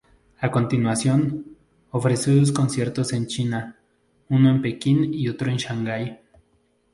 A 0.41 0.49
continuación, 0.49 1.57
ofreció 1.91 2.35
dos 2.35 2.51
conciertos 2.51 3.13
en 3.13 3.27
China, 3.27 3.77
uno 4.29 4.49
en 4.49 4.59
Pekín 4.63 5.13
y 5.13 5.29
otro 5.29 5.51
en 5.51 5.57
Shangai. 5.57 6.19